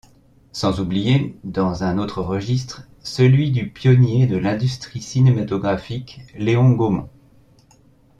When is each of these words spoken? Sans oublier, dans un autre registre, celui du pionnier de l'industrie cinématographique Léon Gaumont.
Sans 0.51 0.79
oublier, 0.79 1.37
dans 1.43 1.83
un 1.83 1.99
autre 1.99 2.23
registre, 2.23 2.87
celui 3.03 3.51
du 3.51 3.69
pionnier 3.69 4.25
de 4.25 4.35
l'industrie 4.35 4.99
cinématographique 4.99 6.21
Léon 6.33 6.71
Gaumont. 6.71 7.07